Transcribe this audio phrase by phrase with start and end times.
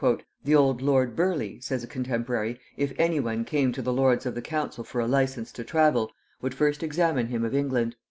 [0.45, 4.33] "]"The old lord Burleigh," says a contemporary, "if any one came to the lords of
[4.33, 7.95] the council for a license to travel, would first examine him of England.